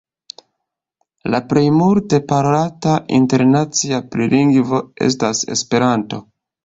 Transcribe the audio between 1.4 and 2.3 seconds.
plej multe